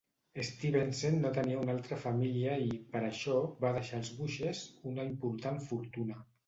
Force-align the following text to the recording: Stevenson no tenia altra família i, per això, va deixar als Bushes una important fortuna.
Stevenson 0.47 1.17
no 1.25 1.31
tenia 1.35 1.67
altra 1.75 1.99
família 2.05 2.57
i, 2.71 2.81
per 2.97 3.05
això, 3.11 3.39
va 3.67 3.75
deixar 3.79 4.01
als 4.03 4.13
Bushes 4.23 4.67
una 4.95 5.11
important 5.15 5.67
fortuna. 5.71 6.25